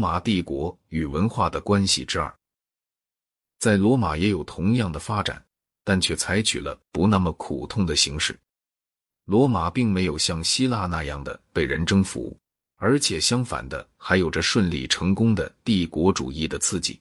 [0.00, 2.34] 马帝国与文化的关系之二，
[3.58, 5.44] 在罗马也有同样的发展，
[5.84, 8.36] 但却采取了不那么苦痛的形式。
[9.26, 12.34] 罗马并没有像希腊那样的被人征服，
[12.76, 16.98] 而且相反的，还有着顺利成功的帝国主义的刺激。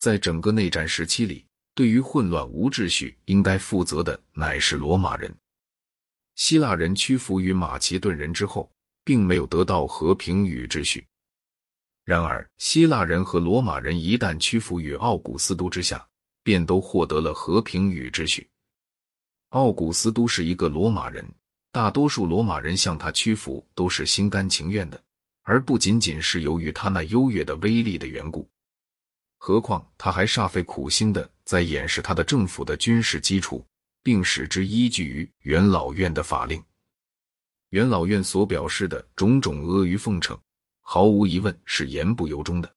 [0.00, 5.32] 在整个内战时期里，对于混乱无秩序应该负责的乃是罗马人。
[6.34, 8.70] 希腊人屈服于马其顿人之后，
[9.04, 11.06] 并没有得到和平与秩序。
[12.10, 16.04] 然而，希腊人和罗马人一旦屈服于奥古斯都之下，
[16.42, 18.50] 便都获得了和平与秩序。
[19.50, 21.24] 奥古斯都是一个罗马人，
[21.70, 25.00] 大多数罗马人向他屈服都是心甘情愿的，
[25.42, 28.50] 而不仅仅是由于他那优越的威力的缘故。
[29.38, 33.64] 何况他还煞费苦心的在掩饰他的政府的军事基础，
[34.02, 36.60] 并使之依据于元老院的法令。
[37.68, 40.36] 元老院所表示的种种阿谀奉承，
[40.92, 42.74] 毫无疑问是言不由衷的。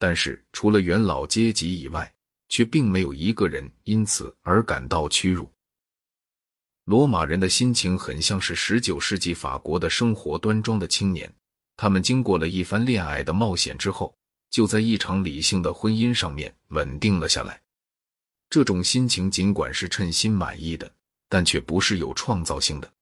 [0.00, 2.12] 但是，除了元老阶级以外，
[2.48, 5.48] 却并没有一个人因此而感到屈辱。
[6.86, 11.32] 罗马人的心情很像是十九世纪法国的生活端庄的青年，
[11.76, 14.12] 他们经过了一番恋爱的冒险之后，
[14.50, 17.62] 就在一场理性的婚姻上面稳定了下来。
[18.48, 20.92] 这种心情尽管是称心满意的，
[21.28, 22.92] 但却不是有创造性的。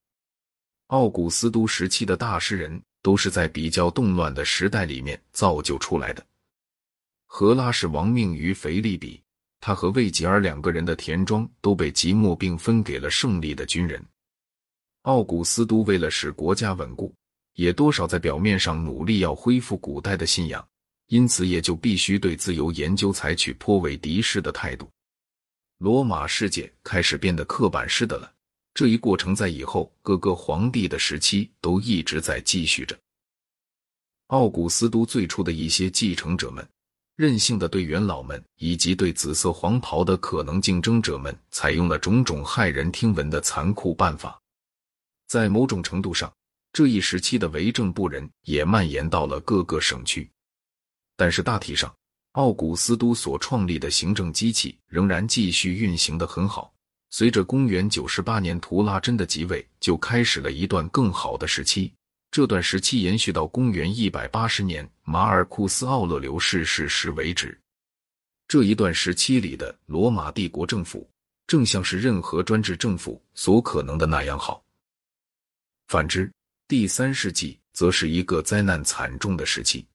[0.88, 6.22] 奥古斯都时期的大诗人都是在比较动乱的时代里面造就出来的。
[7.24, 9.18] 荷拉是亡命于腓力比。
[9.60, 14.04] 他和魏吉尔两个人的田庄都被即墨并分给了胜利的军人。
[15.04, 17.10] 奥古斯都为了使国家稳固，
[17.54, 20.62] 也多少在表面上努力要恢复古代的信仰，
[21.06, 24.86] 因此也就必须对自由研究采取颇为敌视的态度。
[25.78, 28.30] 罗马世界开始变得刻板式的了。
[28.78, 32.96] 这一过程在以后各个皇帝的时期都一直在继续着。
[34.28, 36.64] 奥古斯都最初的一些继承者们。
[37.16, 44.40] 任性的对元老们以及对紫色黄袍的可能竞争者们采用了种种骇人听闻的残酷办法，
[45.26, 46.32] 在某种程度上，
[46.72, 50.30] 这一时期的为政不仁也蔓延到了各个省区。
[51.16, 51.92] 但是大体上，
[52.34, 56.72] 奥古斯都所创立的行政机器仍然继续运行的很好。
[57.10, 61.92] 随着公元九十八年图拉真的即位，就开始了一段更好的时期。
[62.30, 67.58] 这段时期延续到公元一百八十年马尔库斯·奥勒留逝世时为止。
[68.46, 71.08] 这一段时期里的罗马帝国政府，
[71.46, 74.62] 正像是任何专制政府所可能的那样好。
[75.86, 76.30] 反之，
[76.66, 79.86] 第三世纪则是一个灾难惨重的时期。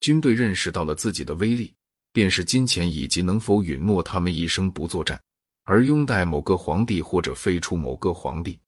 [0.00, 1.72] 军队认识到了自己的威力，
[2.12, 5.18] 便是金钱以及能否允诺他们一生不作战，
[5.66, 8.58] 而拥戴某个皇帝或者废除某个皇帝。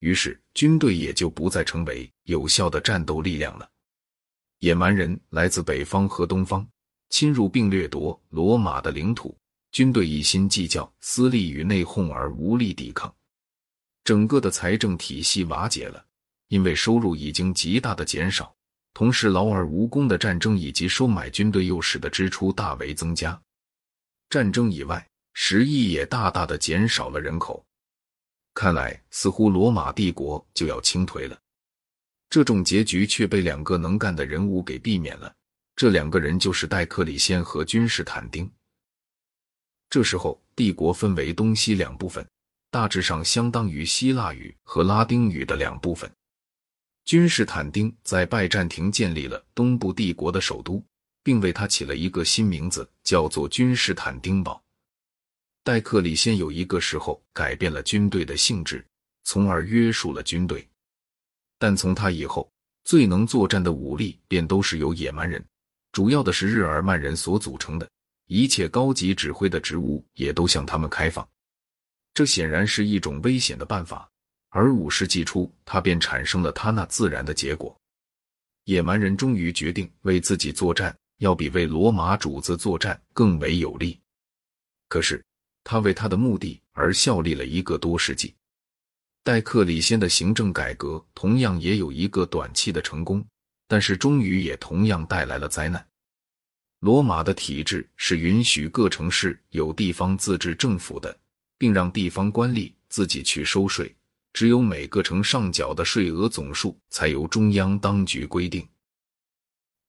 [0.00, 3.68] 于是，军队也就不再成为有效的战斗力量了。
[4.58, 6.66] 野蛮人来自北方和东方，
[7.08, 9.34] 侵入并掠夺罗马的领土，
[9.72, 13.12] 军队一心计较私利与内讧而无力抵抗，
[14.04, 16.04] 整个的财政体系瓦解了，
[16.48, 18.54] 因为收入已经极大的减少，
[18.92, 23.40] 同时劳而无功的战争以及收买军队又使得支出大为增加。
[24.28, 27.64] 战争以外，食役也大大的减少了人口。
[28.54, 31.38] 看来，似乎罗马帝国就要倾颓了。
[32.28, 35.32] 这种结局却被两个能干的人物给避免了。
[35.76, 38.50] 这两个人就是戴克里先和君士坦丁。
[39.88, 42.24] 这时候，帝国分为东西两部分，
[42.70, 46.10] 大致上相当于希腊语和拉丁语的两部分。
[47.04, 50.84] 君士坦丁在拜占庭建立了东部帝国的首都，
[51.24, 54.62] 并为他起了一个新名字，叫做君士坦丁堡。
[55.62, 58.82] 戴克里先有一个时候改变了军队的性质，
[59.24, 60.66] 从而约束了军队。
[61.58, 62.50] 但从他以后，
[62.84, 65.44] 最能作战的武力便都是由野蛮人，
[65.92, 67.86] 主要的是日耳曼人所组成的，
[68.26, 71.28] 一切高级指挥的职务也都向他们开放。
[72.14, 74.10] 这显然是一种危险的办法。
[74.48, 77.78] 而五世纪初，他便产生了他那自然的结果：
[78.64, 84.00] 野蛮人终于决定为自己作战，要比为罗马主子作战更为有利。
[84.88, 85.22] 可是。
[85.64, 88.34] 他为他的目的而效力了一个多世纪。
[89.22, 93.24] 戴克里先的行政改革同样也有一个短期的成功，
[93.68, 95.86] 但是终于也同样带来了灾难。
[96.80, 101.14] 罗马的体制是允许各城市有地方自治政府的，
[101.58, 103.94] 并让地方官吏自己去收税，
[104.32, 108.66] 只有每个城上缴的税额总数才由中央当局规定。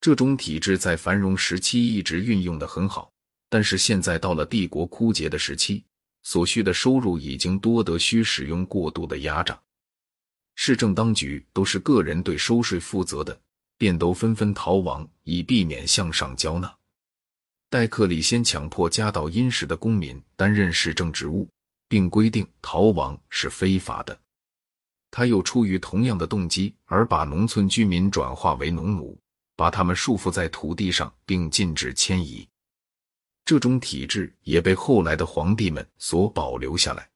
[0.02, 3.11] 这种体制在繁荣时期一直运用的很好。
[3.52, 5.84] 但是现在到了帝国枯竭的时期，
[6.24, 9.60] 所需的收入已经多得需使用过度的压榨。
[10.56, 13.38] 市政当局都是个人对收税负责的，
[13.78, 16.74] 便都纷纷逃亡，以避免向上交纳。
[17.70, 21.46] 戴克里先强迫家道殷实的公民担任市政职务，
[21.90, 24.18] 并规定逃亡是非法的。
[25.10, 29.20] 他又出于同样的动机，而把农村居民转化为农奴，
[29.58, 32.48] 把他们束缚在土地上，并禁止迁移。
[33.44, 37.10] 这种体制也被后来的皇帝们所保留下来。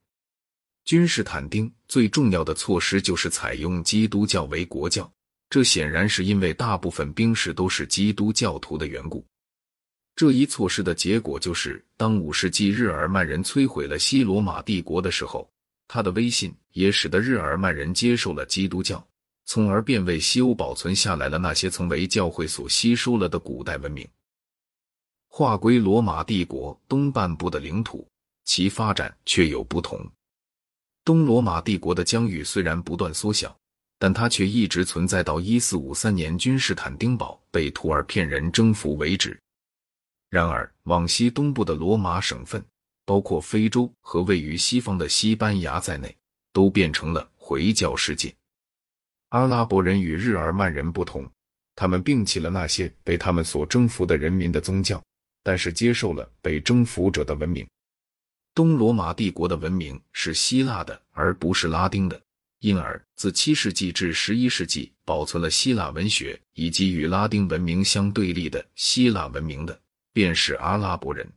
[0.84, 5.12] 君士坦丁最重要的措施就是采用基督教为国教，
[5.50, 9.26] 这显然是因为大部分兵士都是基督教徒的缘故。
[10.16, 15.50] 这一措施的结果就是，当五世纪日耳曼人摧毁了西罗马帝国的时候。
[15.88, 19.08] 他的威信也使得日耳曼人接受了基督教，
[19.46, 24.08] 从而便为西欧保存下来了那些曾为教会所吸收了的古代文明。
[25.38, 28.08] 划归罗马帝国东半部的领土，
[28.46, 30.00] 其发展却有不同。
[31.04, 33.54] 东罗马帝国的疆域虽然不断缩小，
[34.00, 39.38] 但它却一直存在到一四五三年君士坦丁堡被图尔片人征服为止。
[40.30, 42.64] 然而，往西东部的罗马省份。
[43.04, 46.16] 包括非洲和位于西方的西班牙在内，
[46.54, 48.34] 都变成了回教世界。
[49.30, 51.30] 阿拉伯人与日耳曼人不同，
[51.76, 55.04] 他们摒弃了那些被他们所征服的人民的宗教，
[55.46, 57.68] 但是接受了被征服者的文明。
[58.56, 62.20] 东罗马帝国的文明是希腊的，而不是拉丁的，
[62.62, 69.80] 因而自七世纪至十一世纪保存了希腊文学以及与拉丁文明相对立的希腊文明的，
[70.12, 71.32] 便是阿拉伯人。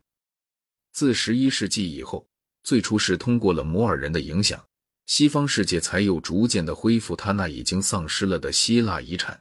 [0.90, 2.26] 自十一世纪以后，
[2.62, 4.64] 最初是通过了摩尔人的影响，
[5.04, 9.38] 西方世界才又逐渐的恢复他那已经丧失了的希腊遗产。